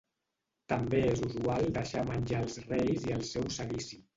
També 0.71 1.01
és 1.09 1.21
usual 1.27 1.69
deixar 1.77 2.07
menjar 2.09 2.41
als 2.47 2.59
reis 2.73 3.07
i 3.11 3.17
al 3.19 3.25
seu 3.35 3.49
seguici. 3.61 4.05